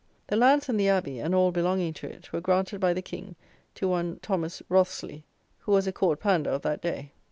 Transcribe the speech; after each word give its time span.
The 0.25 0.35
lands 0.35 0.67
and 0.67 0.79
the 0.79 0.89
abbey, 0.89 1.19
and 1.19 1.35
all 1.35 1.51
belonging 1.51 1.93
to 1.93 2.07
it, 2.09 2.33
were 2.33 2.41
granted 2.41 2.79
by 2.81 2.91
the 2.91 3.03
king, 3.03 3.35
to 3.75 3.87
one 3.87 4.17
Thomas 4.23 4.63
Wriothesley, 4.67 5.25
who 5.59 5.73
was 5.73 5.85
a 5.85 5.91
court 5.91 6.19
pander 6.19 6.49
of 6.49 6.63
that 6.63 6.81
day. 6.81 7.11